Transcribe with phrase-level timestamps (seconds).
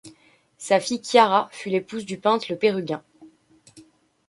[0.57, 3.03] Sa fille Chiara fut l'épouse du peintre Le Pérugin.